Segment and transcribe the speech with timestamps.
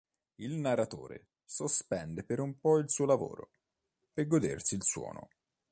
[0.37, 3.51] Il narratore sospende per un po' il suo lavoro
[4.11, 5.27] per godersi il suono.